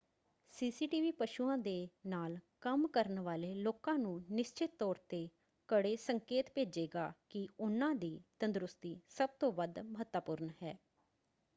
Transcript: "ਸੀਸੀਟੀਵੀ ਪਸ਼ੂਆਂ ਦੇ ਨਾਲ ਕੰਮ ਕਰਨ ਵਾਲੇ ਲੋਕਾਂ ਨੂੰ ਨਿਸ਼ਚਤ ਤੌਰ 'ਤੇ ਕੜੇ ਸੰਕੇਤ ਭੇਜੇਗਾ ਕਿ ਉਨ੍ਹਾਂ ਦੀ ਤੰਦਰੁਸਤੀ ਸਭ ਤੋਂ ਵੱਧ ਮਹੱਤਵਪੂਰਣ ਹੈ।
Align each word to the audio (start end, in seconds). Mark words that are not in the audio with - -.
"ਸੀਸੀਟੀਵੀ 0.53 1.11
ਪਸ਼ੂਆਂ 1.11 1.57
ਦੇ 1.57 1.73
ਨਾਲ 2.07 2.37
ਕੰਮ 2.61 2.87
ਕਰਨ 2.87 3.19
ਵਾਲੇ 3.19 3.53
ਲੋਕਾਂ 3.55 3.97
ਨੂੰ 3.99 4.13
ਨਿਸ਼ਚਤ 4.31 4.71
ਤੌਰ 4.79 4.99
'ਤੇ 5.09 5.27
ਕੜੇ 5.69 5.95
ਸੰਕੇਤ 5.97 6.49
ਭੇਜੇਗਾ 6.55 7.11
ਕਿ 7.29 7.47
ਉਨ੍ਹਾਂ 7.59 7.93
ਦੀ 7.95 8.19
ਤੰਦਰੁਸਤੀ 8.39 8.99
ਸਭ 9.09 9.29
ਤੋਂ 9.39 9.51
ਵੱਧ 9.51 9.79
ਮਹੱਤਵਪੂਰਣ 9.81 10.49
ਹੈ। 10.63 10.77